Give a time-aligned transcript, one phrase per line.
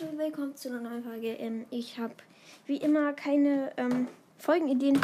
[0.00, 1.34] Leute, willkommen zu einer neuen Folge.
[1.34, 2.14] Ähm, ich habe
[2.66, 4.98] wie immer keine ähm, Folgenideen.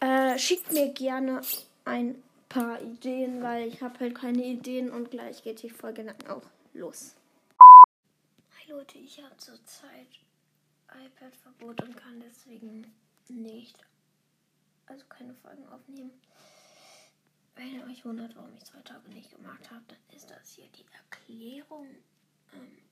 [0.00, 1.40] Äh, schickt mir gerne
[1.84, 6.28] ein paar Ideen, weil ich habe halt keine Ideen und gleich geht die Folge dann
[6.28, 6.42] auch
[6.74, 7.14] los.
[7.58, 10.08] Hi Leute, ich habe zurzeit
[10.88, 12.92] iPad-Verbot und kann deswegen
[13.28, 13.78] nicht,
[14.86, 16.10] also keine Folgen aufnehmen.
[17.54, 20.66] Wenn ihr euch wundert, warum ich zwei Tage nicht gemacht habe, dann ist das hier
[20.76, 21.86] die Erklärung.
[22.52, 22.91] Ähm,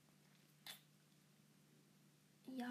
[2.61, 2.71] ja,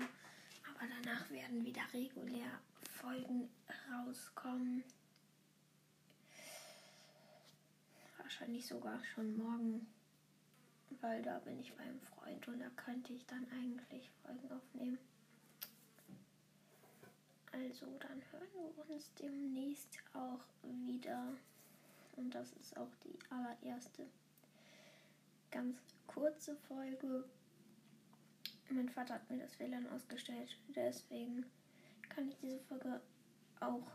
[0.70, 2.60] aber danach werden wieder regulär
[3.02, 3.50] Folgen
[3.92, 4.84] rauskommen.
[8.18, 9.88] Wahrscheinlich sogar schon morgen,
[11.02, 15.00] weil da bin ich beim Freund und da könnte ich dann eigentlich Folgen aufnehmen.
[17.52, 21.36] Also, dann hören wir uns demnächst auch wieder.
[22.16, 24.06] Und das ist auch die allererste
[25.50, 27.26] ganz kurze Folge.
[28.72, 31.44] Mein Vater hat mir das WLAN ausgestellt, deswegen
[32.08, 33.02] kann ich diese Folge
[33.60, 33.92] auch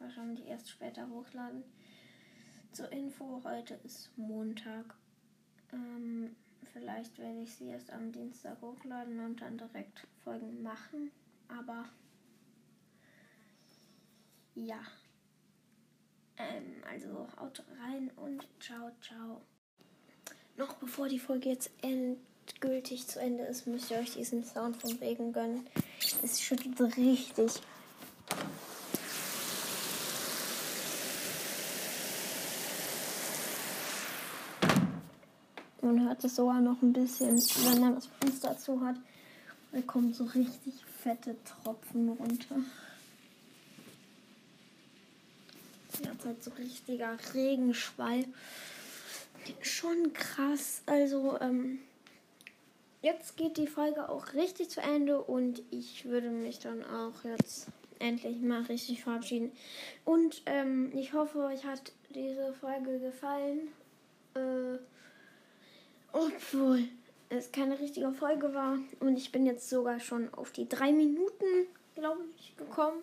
[0.00, 1.62] wahrscheinlich erst später hochladen.
[2.72, 4.96] Zur Info, heute ist Montag.
[5.72, 6.34] Ähm,
[6.72, 11.12] vielleicht werde ich sie erst am Dienstag hochladen und dann direkt Folgen machen.
[11.46, 11.84] Aber
[14.56, 14.80] ja.
[16.36, 19.42] Ähm, also haut rein und ciao, ciao.
[20.56, 21.70] Noch bevor die Folge jetzt
[22.50, 25.66] endgültig zu Ende ist, müsst ihr euch diesen Sound vom Regen gönnen.
[26.22, 27.52] Es schüttelt richtig.
[35.80, 38.96] Man hört es sogar noch ein bisschen, wenn man das Fenster zu hat.
[39.72, 42.56] Da kommen so richtig fette Tropfen runter.
[46.02, 48.24] Jetzt halt so richtiger Regenschwall.
[49.62, 50.82] Schon krass.
[50.86, 51.78] Also, ähm,
[53.02, 57.68] jetzt geht die Folge auch richtig zu Ende und ich würde mich dann auch jetzt
[57.98, 59.52] endlich mal richtig verabschieden.
[60.04, 63.68] Und ähm, ich hoffe, euch hat diese Folge gefallen.
[64.34, 64.78] Äh,
[66.12, 66.88] obwohl
[67.28, 68.78] es keine richtige Folge war.
[68.98, 73.02] Und ich bin jetzt sogar schon auf die drei Minuten, glaube ich, gekommen.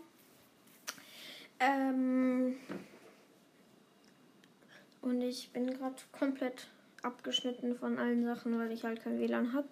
[1.60, 2.58] Ähm,
[5.02, 6.68] und ich bin gerade komplett
[7.04, 9.68] abgeschnitten von allen Sachen, weil ich halt kein WLAN habe.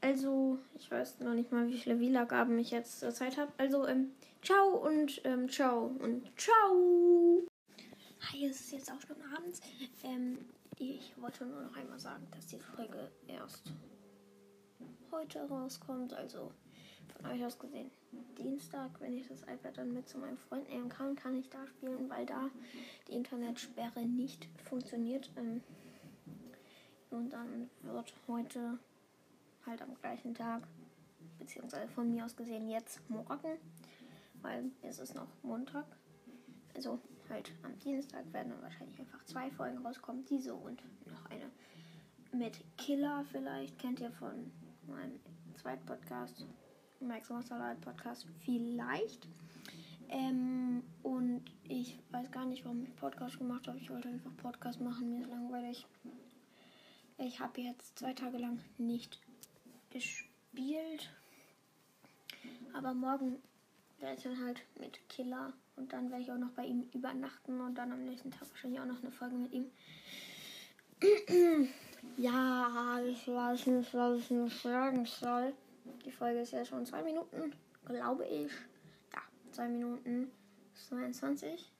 [0.00, 3.52] Also, ich weiß noch nicht mal, wie viele WLAN-Gaben ich jetzt zur Zeit habe.
[3.58, 4.12] Also, ähm,
[4.42, 7.46] ciao und ähm, ciao und ciao.
[8.20, 9.60] Hi, es ist jetzt auch schon abends.
[10.02, 10.38] Ähm,
[10.78, 13.72] ich wollte nur noch einmal sagen, dass die Folge erst
[15.10, 16.14] heute rauskommt.
[16.14, 16.52] Also,
[17.14, 17.90] von euch aus gesehen
[18.38, 21.66] Dienstag, wenn ich das iPad dann mit zu meinem Freund nehmen kann, kann ich da
[21.66, 22.50] spielen, weil da
[23.08, 25.30] die Internetsperre nicht funktioniert.
[25.36, 25.62] Ähm,
[27.10, 28.78] und dann wird heute
[29.66, 30.62] halt am gleichen Tag,
[31.38, 33.58] beziehungsweise von mir aus gesehen jetzt morgen,
[34.42, 35.84] weil es ist noch Montag.
[36.74, 41.50] Also halt am Dienstag werden dann wahrscheinlich einfach zwei Folgen rauskommen, diese und noch eine
[42.32, 44.50] mit Killer vielleicht, kennt ihr von
[44.86, 45.18] meinem
[45.56, 46.46] zweiten Podcast.
[47.00, 49.26] Max Salat Podcast vielleicht.
[50.08, 53.78] Ähm, und ich weiß gar nicht, warum ich Podcast gemacht habe.
[53.78, 55.86] Ich wollte einfach Podcast machen, mir ist langweilig.
[57.22, 59.20] Ich habe jetzt zwei Tage lang nicht
[59.90, 61.10] gespielt.
[62.72, 63.42] Aber morgen
[63.98, 67.60] werde ich dann halt mit Killer und dann werde ich auch noch bei ihm übernachten
[67.60, 69.70] und dann am nächsten Tag wahrscheinlich auch noch eine Folge mit ihm.
[72.16, 75.52] ja, ich weiß nicht, was ich noch sagen soll.
[76.06, 77.52] Die Folge ist ja schon zwei Minuten,
[77.84, 78.50] glaube ich.
[79.12, 79.20] Ja,
[79.52, 80.30] zwei Minuten
[80.88, 81.70] 22.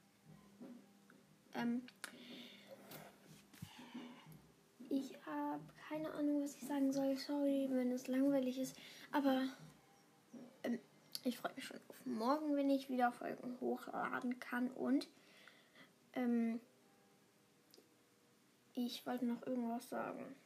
[1.54, 1.80] Ähm,
[4.90, 7.16] ich habe keine Ahnung, was ich sagen soll.
[7.16, 8.76] Sorry, wenn es langweilig ist.
[9.12, 9.44] Aber
[10.62, 10.78] ähm,
[11.24, 14.68] ich freue mich schon auf morgen, wenn ich wieder Folgen hochladen kann.
[14.68, 15.08] Und
[16.14, 16.60] ähm,
[18.74, 20.36] ich wollte noch irgendwas sagen.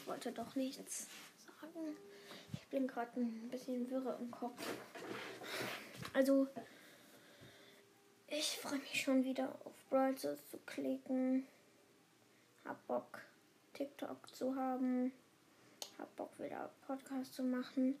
[0.00, 1.08] ich wollte doch nichts
[1.46, 1.96] sagen.
[2.52, 4.62] Ich bin gerade ein bisschen wirre im Kopf.
[6.12, 6.48] Also,
[8.30, 11.46] ich freue mich schon wieder auf Browser zu klicken.
[12.64, 13.20] Hab Bock,
[13.74, 15.12] TikTok zu haben.
[15.98, 17.98] Hab Bock, wieder Podcast zu machen.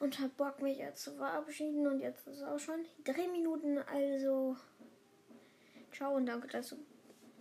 [0.00, 1.86] Und hab Bock, mich jetzt zu verabschieden.
[1.86, 3.78] Und jetzt ist es auch schon drei Minuten.
[3.78, 4.56] Also,
[5.92, 6.74] ciao und danke, dass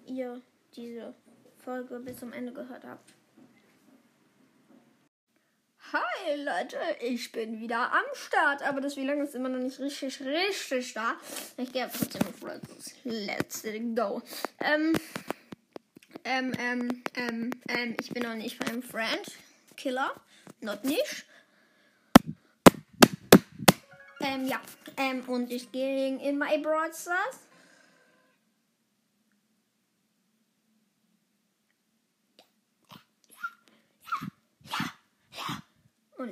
[0.06, 0.40] ihr
[0.76, 1.16] diese
[1.58, 3.14] Folge bis zum Ende gehört habt.
[6.26, 10.22] Hi Leute, ich bin wieder am Start, aber das WLAN ist immer noch nicht richtig,
[10.22, 11.16] richtig da.
[11.58, 14.22] Ich gehe trotzdem auf das letzte Go.
[14.60, 14.94] Ähm,
[16.24, 19.26] Ähm, ähm, ähm, ähm, ich bin noch nicht einem Friend.
[19.76, 20.14] Killer.
[20.62, 21.26] Not nicht.
[24.22, 24.62] Ähm, ja.
[24.96, 26.94] Ähm, und ich gehe in My Brawl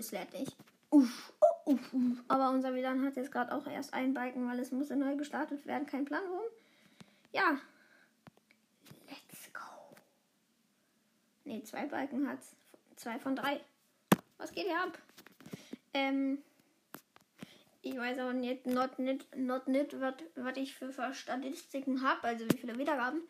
[0.01, 0.55] es lädt nicht.
[0.89, 1.33] Uff,
[1.65, 2.23] uff, uff.
[2.27, 5.65] Aber unser WLAN hat jetzt gerade auch erst einen Balken, weil es musste neu gestartet
[5.65, 5.85] werden.
[5.87, 6.45] Kein Plan warum.
[7.31, 7.57] Ja.
[9.07, 9.95] Let's go.
[11.45, 12.39] Ne, zwei Balken hat
[12.97, 13.61] Zwei von drei.
[14.37, 14.97] Was geht hier ab?
[15.93, 16.39] Ähm.
[17.83, 22.57] Ich weiß auch nicht, not nicht, not nicht, was ich für Statistiken habe, also wie
[22.57, 23.23] viele Wiedergaben.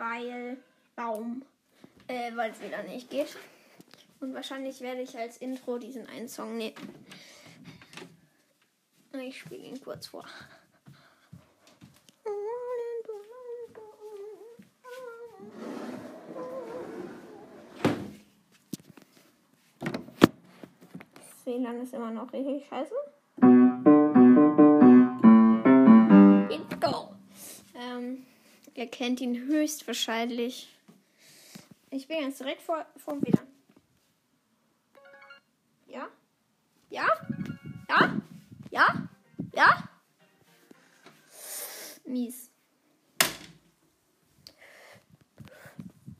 [0.00, 0.56] Weil,
[0.96, 1.44] warum?
[2.08, 3.36] Äh, weil es wieder nicht geht.
[4.18, 6.74] Und wahrscheinlich werde ich als Intro diesen einen Song nehmen.
[9.12, 10.24] Ich spiele ihn kurz vor.
[21.44, 22.94] WLAN ist immer noch richtig scheiße.
[28.90, 30.68] Kennt ihn höchstwahrscheinlich.
[31.90, 33.46] Ich bin jetzt direkt vor, vor WLAN.
[35.86, 36.08] Ja?
[36.88, 37.08] Ja?
[37.88, 38.20] Ja?
[38.70, 39.08] Ja?
[39.54, 39.88] Ja?
[42.04, 42.50] Mies.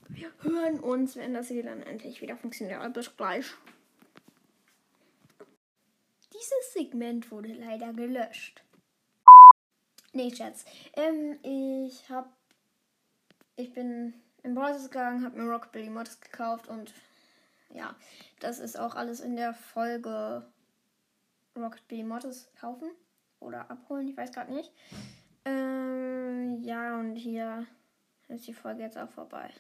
[0.09, 2.93] Wir hören uns, wenn das WLAN endlich wieder funktioniert.
[2.93, 3.47] Bis gleich.
[6.33, 8.63] Dieses Segment wurde leider gelöscht.
[10.13, 10.65] Nee, Schatz.
[10.95, 12.40] Ähm, ich hab.
[13.61, 16.95] Ich bin in Browser gegangen, hab mir Rockabilly Mods gekauft und
[17.75, 17.95] ja,
[18.41, 20.47] das ist auch alles in der Folge
[21.55, 22.91] Rockabilly Mods kaufen
[23.39, 24.73] oder abholen, ich weiß gerade nicht.
[25.45, 27.67] Ähm, ja, und hier
[28.29, 29.51] ist die Folge jetzt auch vorbei.